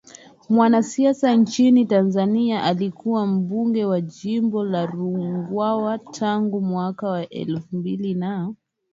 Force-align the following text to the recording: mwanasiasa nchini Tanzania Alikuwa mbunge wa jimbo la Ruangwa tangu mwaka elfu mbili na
mwanasiasa 0.49 1.35
nchini 1.35 1.85
Tanzania 1.85 2.63
Alikuwa 2.63 3.27
mbunge 3.27 3.85
wa 3.85 4.01
jimbo 4.01 4.63
la 4.63 4.85
Ruangwa 4.85 5.97
tangu 5.97 6.61
mwaka 6.61 7.29
elfu 7.29 7.75
mbili 7.77 8.13
na 8.13 8.53